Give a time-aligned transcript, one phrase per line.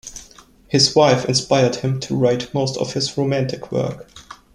[0.67, 4.09] His wife inspired him to write most of his romantic work.